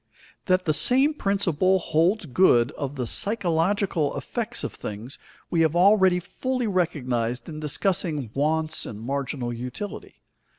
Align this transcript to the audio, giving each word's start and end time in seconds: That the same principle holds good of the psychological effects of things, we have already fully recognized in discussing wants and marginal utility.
That 0.45 0.65
the 0.65 0.73
same 0.73 1.13
principle 1.13 1.77
holds 1.77 2.25
good 2.25 2.71
of 2.71 2.95
the 2.95 3.05
psychological 3.05 4.17
effects 4.17 4.63
of 4.63 4.73
things, 4.73 5.19
we 5.51 5.61
have 5.61 5.75
already 5.75 6.19
fully 6.19 6.65
recognized 6.65 7.47
in 7.47 7.59
discussing 7.59 8.31
wants 8.33 8.87
and 8.87 8.99
marginal 8.99 9.53
utility. 9.53 10.23